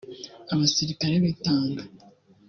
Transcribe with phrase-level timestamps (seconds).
[0.53, 1.81] abasirikare bitanga